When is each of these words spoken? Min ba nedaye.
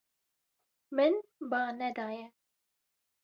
Min 0.95 1.13
ba 1.49 1.61
nedaye. 1.77 2.25